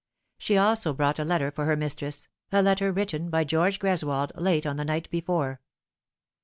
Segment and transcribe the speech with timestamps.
[0.39, 4.65] She also brought a letter for her mistress, a letter written by George Greswold late
[4.65, 5.61] on the night before.